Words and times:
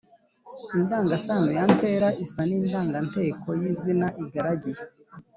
indangasano 0.77 1.49
ya 1.57 1.65
ntera 1.75 2.09
isa 2.23 2.41
n’indanganteko 2.49 3.47
y’izina 3.61 4.07
igaragiye. 4.23 4.81